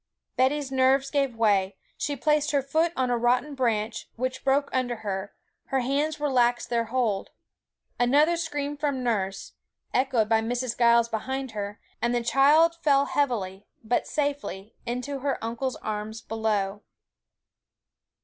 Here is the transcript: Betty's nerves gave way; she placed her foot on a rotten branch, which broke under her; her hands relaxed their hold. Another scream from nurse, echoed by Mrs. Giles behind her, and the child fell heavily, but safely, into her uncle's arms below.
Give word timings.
Betty's 0.35 0.71
nerves 0.71 1.11
gave 1.11 1.35
way; 1.35 1.77
she 1.95 2.15
placed 2.15 2.49
her 2.49 2.63
foot 2.63 2.91
on 2.97 3.11
a 3.11 3.17
rotten 3.19 3.53
branch, 3.53 4.09
which 4.15 4.43
broke 4.43 4.67
under 4.73 4.95
her; 5.05 5.31
her 5.65 5.81
hands 5.81 6.19
relaxed 6.19 6.71
their 6.71 6.85
hold. 6.85 7.29
Another 7.99 8.35
scream 8.35 8.75
from 8.77 9.03
nurse, 9.03 9.53
echoed 9.93 10.27
by 10.27 10.41
Mrs. 10.41 10.75
Giles 10.75 11.07
behind 11.07 11.51
her, 11.51 11.79
and 12.01 12.15
the 12.15 12.23
child 12.23 12.73
fell 12.81 13.05
heavily, 13.05 13.67
but 13.83 14.07
safely, 14.07 14.73
into 14.87 15.19
her 15.19 15.37
uncle's 15.39 15.75
arms 15.75 16.19
below. 16.21 16.81